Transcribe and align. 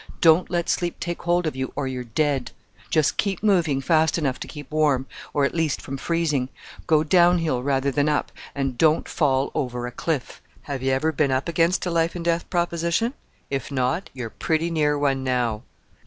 Don't 0.19 0.49
let 0.49 0.67
sleep 0.67 0.99
take 0.99 1.21
hold 1.21 1.45
of 1.45 1.55
you, 1.55 1.71
or 1.75 1.85
you're 1.87 2.03
dead! 2.03 2.53
Just 2.89 3.17
keep 3.17 3.43
moving 3.43 3.81
fast 3.81 4.17
enough 4.17 4.39
to 4.39 4.47
keep 4.47 4.71
warm, 4.71 5.05
or, 5.31 5.45
at 5.45 5.53
least, 5.53 5.79
from 5.79 5.95
freezing; 5.95 6.49
go 6.87 7.03
down 7.03 7.37
hill 7.37 7.61
rather 7.61 7.91
than 7.91 8.09
up; 8.09 8.31
and 8.55 8.79
don't 8.79 9.07
fall 9.07 9.51
over 9.53 9.85
a 9.85 9.91
cliff. 9.91 10.41
Have 10.63 10.81
you 10.81 10.91
ever 10.91 11.11
been 11.11 11.29
up 11.29 11.47
against 11.47 11.85
a 11.85 11.91
life 11.91 12.15
and 12.15 12.25
death 12.25 12.49
proposition? 12.49 13.13
If 13.51 13.71
not, 13.71 14.09
you 14.15 14.25
are 14.25 14.31
pretty 14.31 14.71
near 14.71 14.97
one 14.97 15.23
now." 15.23 15.61